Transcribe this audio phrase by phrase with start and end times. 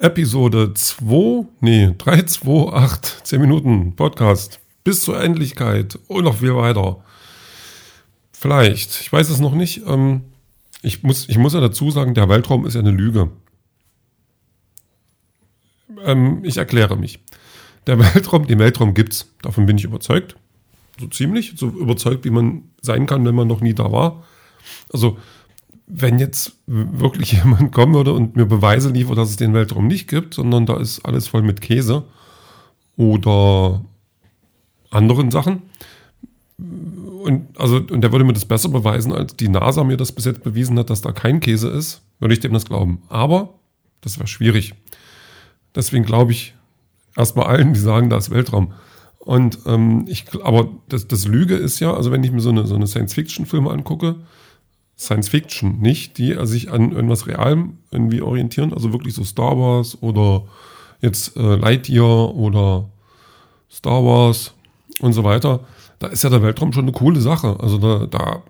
[0.00, 4.58] Episode 2, nee, 3, 2, 8, 10 Minuten Podcast.
[4.82, 7.04] Bis zur Endlichkeit und noch viel weiter.
[8.32, 9.82] Vielleicht, ich weiß es noch nicht.
[9.86, 10.22] Ähm,
[10.80, 13.30] ich, muss, ich muss ja dazu sagen, der Weltraum ist ja eine Lüge.
[16.02, 17.20] Ähm, ich erkläre mich.
[17.86, 19.30] Der Weltraum, den Weltraum gibt's.
[19.42, 20.34] Davon bin ich überzeugt.
[20.98, 24.24] So ziemlich, so überzeugt, wie man sein kann, wenn man noch nie da war.
[24.90, 25.18] Also
[25.92, 30.08] wenn jetzt wirklich jemand kommen würde und mir Beweise liefert, dass es den Weltraum nicht
[30.08, 32.04] gibt, sondern da ist alles voll mit Käse
[32.96, 33.84] oder
[34.90, 35.62] anderen Sachen.
[36.58, 40.24] Und, also, und der würde mir das besser beweisen, als die NASA mir das bis
[40.24, 43.02] jetzt bewiesen hat, dass da kein Käse ist, würde ich dem das glauben.
[43.08, 43.54] Aber
[44.00, 44.74] das wäre schwierig.
[45.74, 46.54] Deswegen glaube ich
[47.16, 48.72] erstmal allen, die sagen, da ist Weltraum.
[49.18, 52.66] Und ähm, ich, aber das, das Lüge ist ja, also wenn ich mir so eine,
[52.66, 54.16] so eine Science-Fiction-Filme angucke,
[55.00, 59.96] Science Fiction, nicht die sich an irgendwas Realem irgendwie orientieren, also wirklich so Star Wars
[60.02, 60.44] oder
[61.00, 62.90] jetzt äh, Lightyear oder
[63.70, 64.52] Star Wars
[65.00, 65.60] und so weiter.
[66.00, 67.56] Da ist ja der Weltraum schon eine coole Sache.
[67.60, 68.42] Also da, da,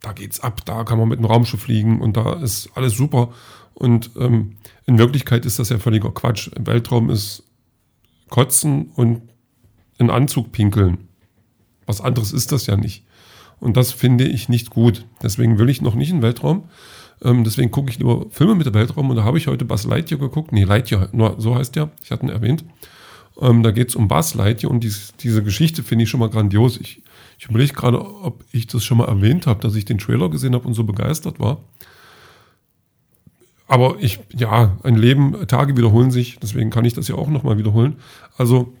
[0.00, 3.30] da geht's ab, da kann man mit einem Raumschiff fliegen und da ist alles super.
[3.74, 6.48] Und ähm, in Wirklichkeit ist das ja völliger Quatsch.
[6.54, 7.42] Im Weltraum ist
[8.30, 9.22] Kotzen und
[9.98, 11.08] in Anzug pinkeln.
[11.84, 13.05] Was anderes ist das ja nicht.
[13.60, 15.06] Und das finde ich nicht gut.
[15.22, 16.64] Deswegen will ich noch nicht in den Weltraum.
[17.22, 19.10] Ähm, deswegen gucke ich lieber Filme mit dem Weltraum.
[19.10, 20.52] Und da habe ich heute Buzz Lightyear geguckt.
[20.52, 21.90] Nee, Lightyear, nur so heißt der.
[22.02, 22.64] Ich hatte ihn erwähnt.
[23.40, 26.30] Ähm, da geht es um Buzz Lightyear und dies, diese Geschichte finde ich schon mal
[26.30, 26.78] grandios.
[26.78, 27.02] Ich,
[27.38, 30.54] ich überlege gerade, ob ich das schon mal erwähnt habe, dass ich den Trailer gesehen
[30.54, 31.64] habe und so begeistert war.
[33.68, 37.58] Aber ich, ja, ein Leben, Tage wiederholen sich, deswegen kann ich das ja auch nochmal
[37.58, 37.96] wiederholen.
[38.36, 38.74] Also,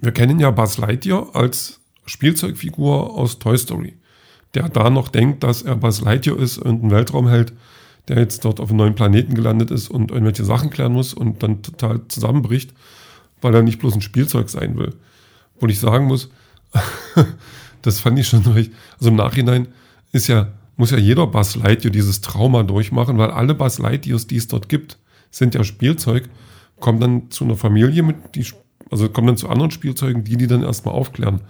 [0.00, 3.94] wir kennen ja Buzz Lightyear als Spielzeugfigur aus Toy Story,
[4.54, 7.52] der da noch denkt, dass er Buzz Lightyear ist und ein Weltraumheld,
[8.08, 11.42] der jetzt dort auf einem neuen Planeten gelandet ist und irgendwelche Sachen klären muss und
[11.42, 12.72] dann total zusammenbricht,
[13.40, 14.94] weil er nicht bloß ein Spielzeug sein will.
[15.58, 16.30] Wo ich sagen muss,
[17.82, 18.72] das fand ich schon recht.
[18.98, 19.68] Also im Nachhinein
[20.12, 24.36] ist ja, muss ja jeder Buzz Lightyear dieses Trauma durchmachen, weil alle Buzz Lightyears, die
[24.36, 24.98] es dort gibt,
[25.30, 26.28] sind ja Spielzeug,
[26.78, 28.46] kommen dann zu einer Familie mit, die,
[28.90, 31.40] also kommen dann zu anderen Spielzeugen, die die dann erstmal aufklären.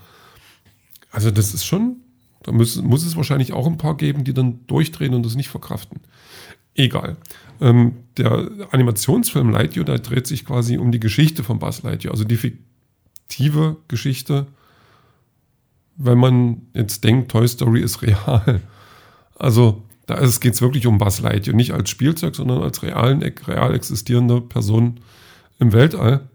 [1.10, 1.96] Also das ist schon,
[2.42, 5.48] da muss, muss es wahrscheinlich auch ein paar geben, die dann durchdrehen und das nicht
[5.48, 6.00] verkraften.
[6.74, 7.16] Egal.
[7.60, 12.24] Ähm, der Animationsfilm Lightyear, da dreht sich quasi um die Geschichte von Buzz Lightyear, also
[12.24, 14.46] die fiktive Geschichte,
[15.96, 18.60] wenn man jetzt denkt, Toy Story ist real.
[19.38, 23.74] Also da geht es wirklich um Buzz Lightyear, nicht als Spielzeug, sondern als realen, real
[23.74, 25.00] existierende Person
[25.58, 26.28] im Weltall.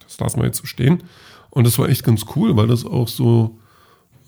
[0.00, 1.02] Das lassen wir jetzt so stehen.
[1.50, 3.58] Und das war echt ganz cool, weil das auch so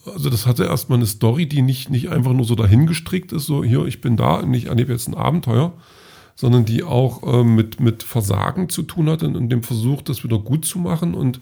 [0.06, 3.62] also das hatte erstmal eine Story, die nicht, nicht einfach nur so dahingestrickt ist, so
[3.62, 5.72] hier, ich bin da und ich erlebe jetzt ein Abenteuer,
[6.34, 10.38] sondern die auch äh, mit, mit Versagen zu tun hat und, dem Versuch, das wieder
[10.38, 11.40] gut zu machen und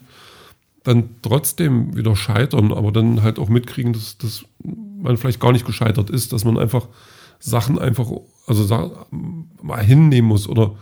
[0.83, 5.65] dann trotzdem wieder scheitern, aber dann halt auch mitkriegen, dass, dass man vielleicht gar nicht
[5.65, 6.87] gescheitert ist, dass man einfach
[7.39, 8.07] Sachen einfach,
[8.45, 9.05] also
[9.61, 10.75] mal hinnehmen muss oder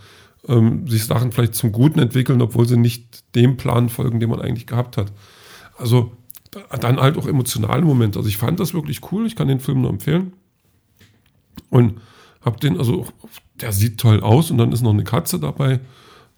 [0.48, 4.40] ähm, sich Sachen vielleicht zum Guten entwickeln, obwohl sie nicht dem Plan folgen, den man
[4.40, 5.12] eigentlich gehabt hat.
[5.76, 6.12] Also
[6.80, 8.18] dann halt auch emotionale Momente.
[8.18, 9.26] Also ich fand das wirklich cool.
[9.26, 10.32] Ich kann den Film nur empfehlen.
[11.70, 12.00] Und
[12.40, 13.06] hab den, also
[13.60, 15.78] der sieht toll aus und dann ist noch eine Katze dabei.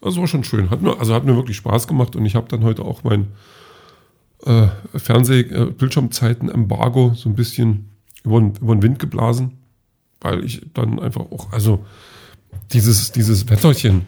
[0.00, 0.70] Das war schon schön.
[0.70, 3.28] Hat mir, also hat mir wirklich Spaß gemacht und ich habe dann heute auch mein
[4.44, 7.90] äh, Fernseh-Bildschirmzeiten-Embargo so ein bisschen
[8.24, 9.58] über, über den Wind geblasen,
[10.20, 11.84] weil ich dann einfach auch, also
[12.72, 14.06] dieses, dieses Wetterchen,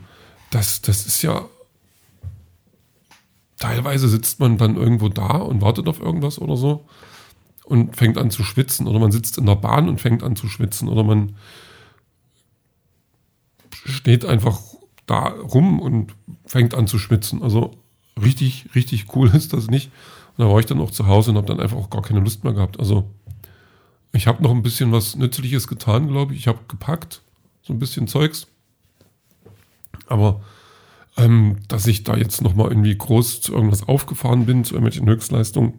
[0.51, 1.45] das, das ist ja
[3.63, 6.85] teilweise sitzt man dann irgendwo da und wartet auf irgendwas oder so
[7.65, 10.49] und fängt an zu schwitzen oder man sitzt in der Bahn und fängt an zu
[10.49, 11.37] schwitzen oder man
[13.71, 14.61] steht einfach
[15.07, 16.13] da rum und
[16.45, 17.41] fängt an zu schwitzen.
[17.41, 17.71] Also
[18.21, 19.93] richtig, richtig cool ist das nicht.
[20.37, 22.21] Und da war ich dann auch zu Hause und habe dann einfach auch gar keine
[22.21, 22.81] Lust mehr gehabt.
[22.81, 23.09] Also
[24.13, 26.41] ich habe noch ein bisschen was Nützliches getan, glaube ich.
[26.41, 27.23] Ich habe gepackt,
[27.63, 28.49] so ein bisschen Zeugs.
[30.09, 30.43] Aber
[31.17, 35.75] ähm, dass ich da jetzt nochmal irgendwie groß zu irgendwas aufgefahren bin, zu irgendwelchen Höchstleistungen.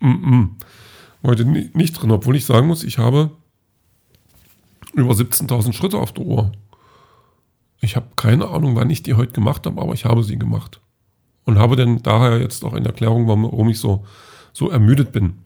[0.00, 0.48] Mm -mm.
[1.22, 3.30] Heute nicht drin, obwohl ich sagen muss, ich habe
[4.94, 6.52] über 17.000 Schritte auf der Uhr.
[7.80, 10.80] Ich habe keine Ahnung, wann ich die heute gemacht habe, aber ich habe sie gemacht.
[11.44, 14.04] Und habe dann daher jetzt auch eine Erklärung, warum ich so,
[14.52, 15.38] so ermüdet bin.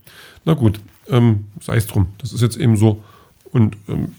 [0.45, 2.09] Na gut, ähm, sei es drum.
[2.19, 3.03] Das ist jetzt eben so.
[3.53, 4.15] Und ähm,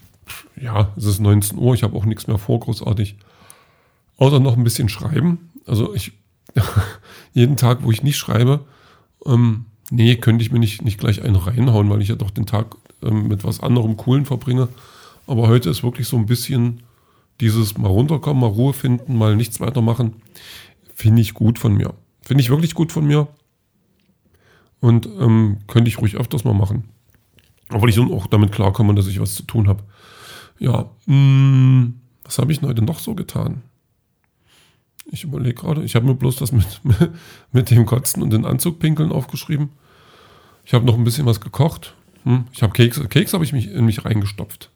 [0.59, 3.17] ja, es ist 19 Uhr, ich habe auch nichts mehr vor, großartig.
[4.17, 5.51] Außer noch ein bisschen schreiben.
[5.65, 6.13] Also ich,
[7.33, 8.65] jeden Tag, wo ich nicht schreibe,
[9.25, 12.45] ähm, nee, könnte ich mir nicht, nicht gleich einen reinhauen, weil ich ja doch den
[12.45, 14.69] Tag ähm, mit was anderem Coolen verbringe.
[15.27, 16.83] Aber heute ist wirklich so ein bisschen
[17.41, 20.13] dieses mal runterkommen, mal Ruhe finden, mal nichts weitermachen,
[20.93, 21.93] finde ich gut von mir.
[22.21, 23.27] Finde ich wirklich gut von mir.
[24.79, 26.85] Und ähm, könnte ich ruhig öfters mal machen.
[27.69, 29.83] Obwohl ich dann auch damit klarkomme, dass ich was zu tun habe.
[30.59, 33.63] Ja, mh, mm, was habe ich denn heute noch so getan?
[35.15, 36.81] Ich überlege gerade, ich habe mir bloß das mit,
[37.53, 39.69] mit dem Kotzen und den Anzugpinkeln aufgeschrieben.
[40.65, 41.95] Ich habe noch ein bisschen was gekocht.
[42.23, 44.71] Hm, ich habe Kekse, Keks habe ich mich in mich reingestopft.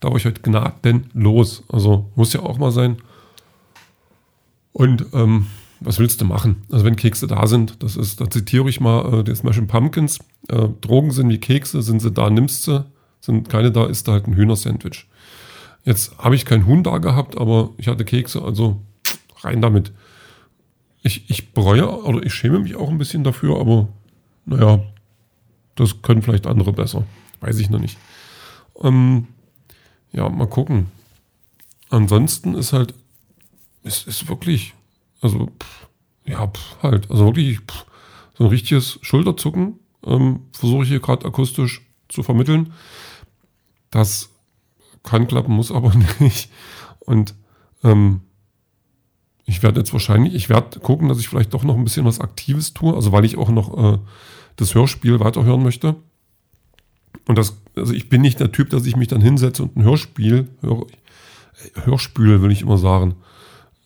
[0.00, 1.62] Da war ich heute gnadenlos.
[1.68, 2.96] Also muss ja auch mal sein.
[4.72, 5.46] Und ähm,
[5.80, 6.62] was willst du machen?
[6.72, 10.20] Also wenn Kekse da sind, das ist, da zitiere ich mal äh, die Smashing Pumpkins.
[10.48, 12.86] Äh, Drogen sind wie Kekse, sind sie da, nimmst sie.
[13.20, 15.06] Sind keine da, ist da halt ein Hühnersandwich.
[15.84, 18.80] Jetzt habe ich kein Huhn da gehabt, aber ich hatte Kekse, also
[19.40, 19.92] rein damit.
[21.02, 23.88] Ich, ich bereue oder ich schäme mich auch ein bisschen dafür, aber
[24.44, 24.80] naja,
[25.74, 27.04] das können vielleicht andere besser.
[27.40, 27.98] Weiß ich noch nicht.
[28.82, 29.28] Ähm,
[30.12, 30.90] ja, mal gucken.
[31.90, 32.94] Ansonsten ist halt,
[33.84, 34.74] es ist wirklich,
[35.20, 35.88] also, pff,
[36.26, 37.86] ja, pff, halt, also wirklich pff,
[38.34, 42.72] so ein richtiges Schulterzucken ähm, versuche ich hier gerade akustisch zu vermitteln.
[43.90, 44.30] Das
[45.02, 46.50] kann klappen, muss aber nicht.
[47.00, 47.34] Und
[47.84, 48.22] ähm,
[49.46, 52.20] ich werde jetzt wahrscheinlich, ich werde gucken, dass ich vielleicht doch noch ein bisschen was
[52.20, 53.98] Aktives tue, also weil ich auch noch äh,
[54.56, 55.94] das Hörspiel weiterhören möchte.
[57.26, 59.84] Und das, also ich bin nicht der Typ, dass ich mich dann hinsetze und ein
[59.84, 60.86] Hörspiel höre,
[61.84, 63.14] Hörspiel will ich immer sagen,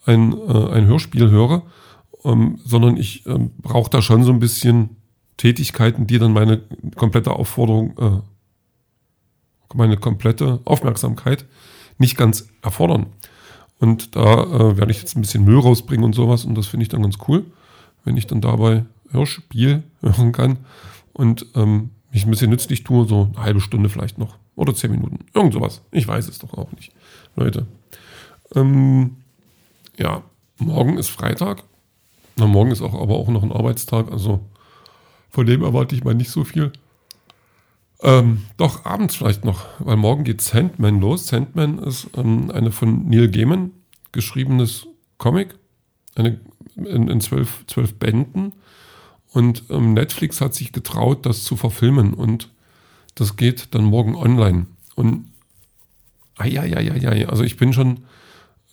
[0.06, 1.62] ein, äh, ein Hörspiel höre,
[2.24, 4.96] ähm, sondern ich ähm, brauche da schon so ein bisschen
[5.36, 6.62] Tätigkeiten, die dann meine
[6.96, 8.20] komplette Aufforderung, äh,
[9.74, 11.44] meine komplette Aufmerksamkeit
[11.98, 13.06] nicht ganz erfordern.
[13.80, 16.82] Und da äh, werde ich jetzt ein bisschen Müll rausbringen und sowas und das finde
[16.82, 17.46] ich dann ganz cool,
[18.04, 20.58] wenn ich dann dabei Hörspiel hören kann
[21.14, 24.90] und ähm, mich ein bisschen nützlich tue, so eine halbe Stunde vielleicht noch oder zehn
[24.90, 25.80] Minuten, irgend sowas.
[25.92, 26.92] Ich weiß es doch auch nicht,
[27.36, 27.66] Leute.
[28.54, 29.16] Ähm,
[29.96, 30.22] ja,
[30.58, 31.62] morgen ist Freitag.
[32.36, 34.40] Na, morgen ist auch aber auch noch ein Arbeitstag, also
[35.30, 36.72] von dem erwarte ich mal nicht so viel.
[38.02, 41.26] Ähm, doch, abends vielleicht noch, weil morgen geht Sandman los.
[41.26, 43.72] Sandman ist ähm, eine von Neil Gaiman
[44.12, 44.86] geschriebenes
[45.18, 45.54] Comic,
[46.14, 46.40] eine,
[46.76, 48.52] in, in zwölf, zwölf Bänden.
[49.32, 52.14] Und ähm, Netflix hat sich getraut, das zu verfilmen.
[52.14, 52.50] Und
[53.14, 54.66] das geht dann morgen online.
[54.96, 55.30] Und
[56.36, 58.04] ai, also ich bin schon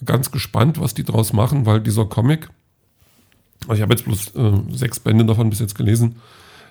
[0.03, 2.49] ganz gespannt, was die draus machen, weil dieser Comic,
[3.63, 6.17] also ich habe jetzt bloß äh, sechs Bände davon bis jetzt gelesen,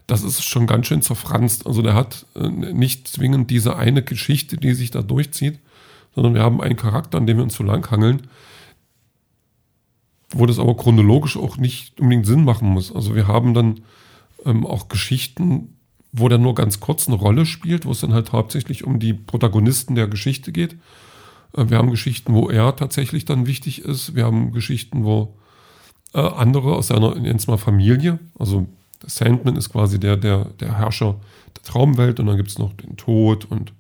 [0.07, 1.67] das ist schon ganz schön zerfranst.
[1.67, 5.59] Also der hat äh, nicht zwingend diese eine Geschichte, die sich da durchzieht,
[6.15, 8.29] sondern wir haben einen Charakter, an dem wir uns so langhangeln,
[10.31, 12.95] wo das aber chronologisch auch nicht unbedingt Sinn machen muss.
[12.95, 13.81] Also wir haben dann
[14.45, 15.77] ähm, auch Geschichten,
[16.13, 19.13] wo der nur ganz kurz eine Rolle spielt, wo es dann halt hauptsächlich um die
[19.13, 20.77] Protagonisten der Geschichte geht.
[21.57, 24.15] Äh, wir haben Geschichten, wo er tatsächlich dann wichtig ist.
[24.15, 25.37] Wir haben Geschichten, wo
[26.15, 27.15] äh, andere aus seiner,
[27.47, 28.67] mal Familie, also
[29.07, 31.17] Sandman ist quasi der, der, der Herrscher
[31.57, 33.73] der Traumwelt und dann gibt es noch den Tod und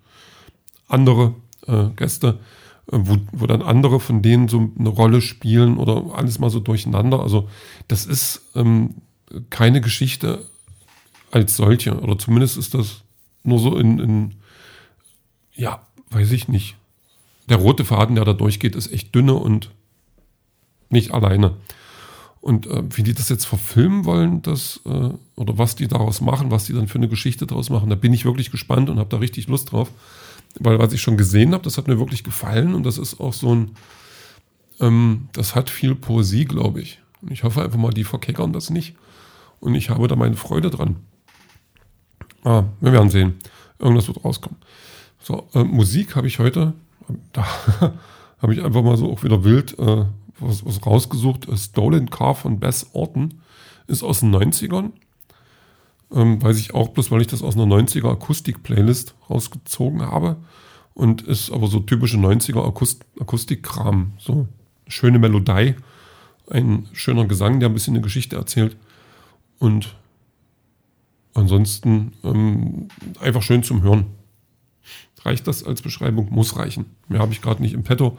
[0.89, 1.35] andere
[1.67, 2.39] äh, Gäste,
[2.91, 6.61] äh, wo, wo dann andere von denen so eine Rolle spielen oder alles mal so
[6.61, 7.21] durcheinander.
[7.21, 7.49] Also
[7.89, 8.95] das ist ähm,
[9.51, 10.47] keine Geschichte
[11.31, 13.03] als solche oder zumindest ist das
[13.43, 14.35] nur so in, in
[15.55, 16.77] ja, weiß ich nicht.
[17.49, 19.71] Der rote Faden, der da durchgeht, ist echt dünne und
[20.91, 21.57] nicht alleine.
[22.47, 26.53] Und äh, wie die das jetzt verfilmen wollen, das, äh, oder was die daraus machen,
[26.53, 29.09] was die dann für eine Geschichte daraus machen, da bin ich wirklich gespannt und habe
[29.09, 29.91] da richtig Lust drauf.
[30.61, 33.33] Weil was ich schon gesehen habe, das hat mir wirklich gefallen und das ist auch
[33.33, 33.73] so ein,
[34.79, 37.01] ähm, das hat viel Poesie, glaube ich.
[37.21, 38.95] Und ich hoffe einfach mal, die verkeckern das nicht.
[39.59, 40.95] Und ich habe da meine Freude dran.
[42.45, 43.35] Ah, wir werden sehen.
[43.81, 44.61] Irgendwas wird rauskommen.
[45.21, 46.75] So, äh, Musik habe ich heute,
[47.33, 47.45] da
[48.39, 50.05] habe ich einfach mal so auch wieder wild äh,
[50.39, 51.47] was, was rausgesucht.
[51.59, 53.41] Stolen Car von Bess Orton
[53.87, 54.91] ist aus den 90ern.
[56.13, 60.37] Ähm, weiß ich auch bloß, weil ich das aus einer 90er Akustik-Playlist rausgezogen habe.
[60.95, 64.13] Und ist aber so typische 90er Akust Akustikkram.
[64.19, 64.49] So
[64.87, 65.75] schöne Melodie,
[66.49, 68.77] ein schöner Gesang, der ein bisschen eine Geschichte erzählt.
[69.59, 69.95] Und
[71.35, 72.89] ansonsten ähm,
[73.21, 74.07] einfach schön zum Hören.
[75.23, 76.29] Reicht das als Beschreibung?
[76.31, 76.87] Muss reichen.
[77.09, 78.17] Mehr habe ich gerade nicht im Petto.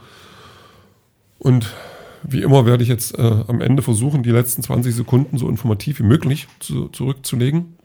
[1.38, 1.74] Und
[2.22, 6.00] wie immer werde ich jetzt äh, am Ende versuchen, die letzten 20 Sekunden so informativ
[6.00, 7.76] wie möglich zu, zurückzulegen.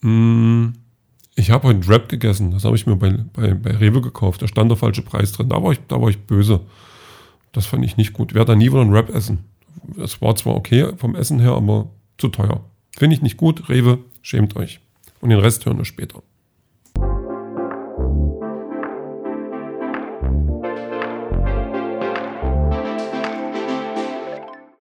[0.00, 0.68] Mm,
[1.34, 2.50] ich habe heute Rap gegessen.
[2.50, 4.42] Das habe ich mir bei, bei, bei Rewe gekauft.
[4.42, 5.48] Da stand der falsche Preis drin.
[5.48, 6.60] Da war ich, da war ich böse.
[7.52, 8.32] Das fand ich nicht gut.
[8.32, 9.44] Ich werde da nie wieder einen Rap essen.
[10.02, 12.60] Es war zwar okay vom Essen her, aber zu teuer.
[12.96, 13.68] Finde ich nicht gut.
[13.68, 14.80] Rewe, schämt euch.
[15.20, 16.22] Und den Rest hören wir später.